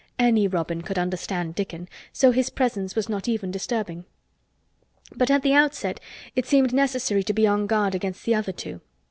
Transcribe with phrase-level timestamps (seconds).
[0.17, 4.05] Any robin could understand Dickon, so his presence was not even disturbing.
[5.15, 5.99] But at the outset
[6.35, 8.81] it seemed necessary to be on guard against the other two.